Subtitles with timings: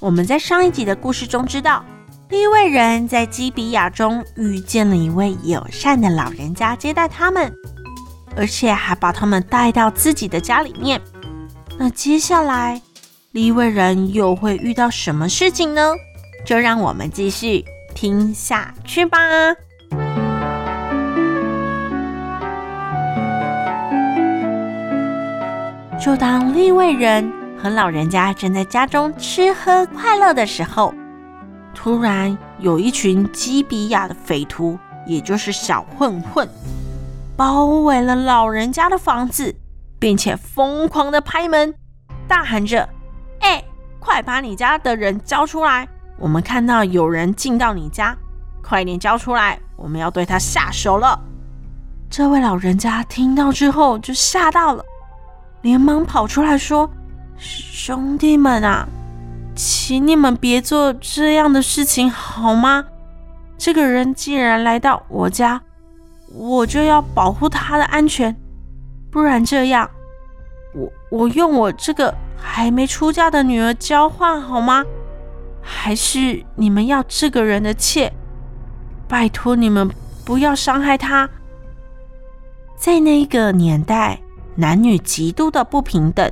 [0.00, 1.84] 我们在上一集的故事中知道，
[2.28, 7.52] 利未人在基比亚中遇见了一位友善的老人家接待他们，
[8.36, 11.00] 而且还把他们带到自己的家里面。
[11.76, 12.80] 那接下来
[13.32, 15.92] 利未人又会遇到什么事情呢？
[16.46, 19.18] 就让我们继续听下去吧。
[26.00, 27.37] 就当利未人。
[27.60, 30.94] 和老人家正在家中吃喝快乐的时候，
[31.74, 36.48] 突然有一群基比亚的匪徒，也就是小混混，
[37.36, 39.54] 包围了老人家的房子，
[39.98, 41.74] 并且疯狂的拍门，
[42.28, 42.88] 大喊着
[43.40, 43.62] ：“哎，
[43.98, 45.88] 快把你家的人交出来！
[46.16, 48.16] 我们看到有人进到你家，
[48.62, 51.20] 快点交出来，我们要对他下手了。”
[52.08, 54.84] 这位老人家听到之后就吓到了，
[55.62, 56.88] 连忙跑出来说。
[57.38, 58.88] 兄弟们啊，
[59.54, 62.84] 请你们别做这样的事情好吗？
[63.56, 65.60] 这个人既然来到我家，
[66.34, 68.34] 我就要保护他的安全。
[69.10, 69.88] 不然这样，
[70.74, 74.84] 我我用我这个还没出嫁的女儿交换好吗？
[75.62, 78.12] 还是你们要这个人的妾？
[79.06, 79.90] 拜托你们
[80.24, 81.28] 不要伤害他。
[82.76, 84.20] 在那个年代，
[84.54, 86.30] 男女极度的不平等。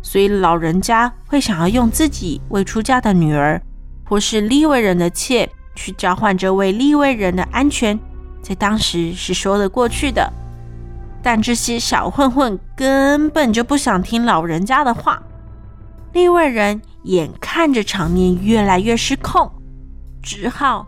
[0.00, 3.60] 所以老人家会想要用自己未出嫁的女儿，
[4.04, 7.98] 或是利未人的妾去交换这位利未人的安全，
[8.40, 10.32] 在当时是说得过去的。
[11.22, 15.22] 但这些小混混根本就不想听老人家的话。
[16.12, 19.50] 利未人眼看着场面越来越失控，
[20.22, 20.86] 只好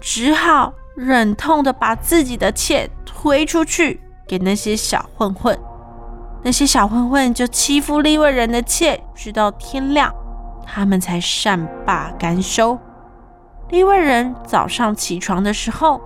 [0.00, 5.58] 只好忍痛的把自己的妾推出去给那些小混混。
[6.46, 10.14] 那些小混混就欺负利未人的妾，直到天亮，
[10.66, 12.78] 他们才善罢甘休。
[13.70, 15.98] 利未人早上起床的时候，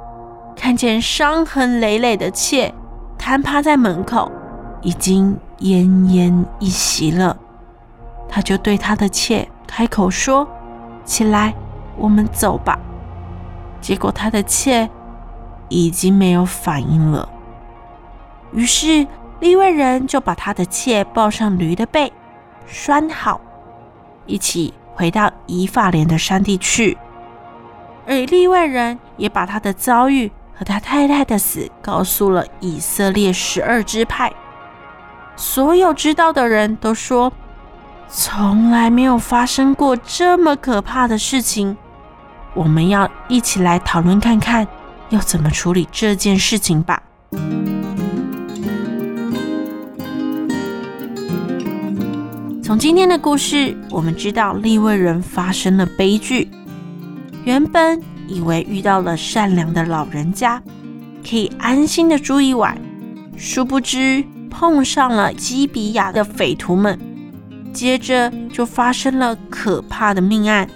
[0.55, 2.73] 看见伤痕累累的妾
[3.19, 4.31] 瘫趴在门口，
[4.81, 7.37] 已经奄奄一息了。
[8.29, 10.47] 他就对他的妾开口说
[11.05, 11.53] ：“起来，
[11.97, 12.79] 我们走吧。”
[13.83, 14.89] 结果他的妾
[15.69, 17.29] 已经没有反应了。
[18.53, 19.05] 于是。
[19.41, 22.13] 利未人就把他的妾抱上驴的背，
[22.67, 23.41] 拴好，
[24.27, 26.99] 一起回到以法莲的山地去。
[28.07, 34.33] 而利未人也把他的遭遇和他太太的死告诉了以色列十二支派。
[35.37, 37.33] 所有知道的人都说，
[38.09, 41.77] 从来没有发生过这么可怕的事情。
[42.55, 44.67] 我们要一起来讨论看看，
[45.11, 47.03] 要怎么处理这件事情吧。
[52.69, 56.51] 从今天的故事，我们知道利未人发生了悲剧。
[57.47, 60.63] 原本以为遇到了善良的老人家，
[61.27, 62.77] 可以安心的住一晚，
[63.39, 66.99] 殊不知碰上了基比亚的匪徒们，
[67.73, 70.69] 接着就发生了可怕的命案。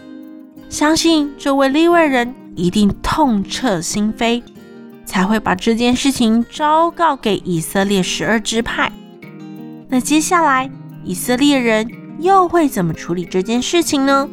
[0.71, 4.43] 相信这位利未人一定痛彻心扉，
[5.05, 8.91] 才会把这件事情昭告给以色列十二支派。
[9.91, 10.71] 那接下来，
[11.05, 11.91] 以色列人
[12.21, 14.29] 又会怎么处理这件事情呢？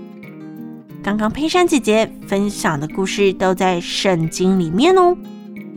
[1.01, 5.15] 刚刚佩珊姐姐分享的故事都在圣经里面哦，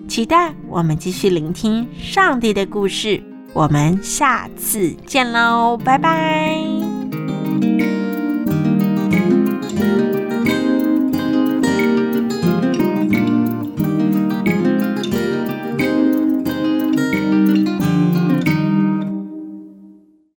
[0.09, 3.23] 期待我们继续聆听上帝的故事。
[3.55, 6.59] 我们下次见喽，拜拜。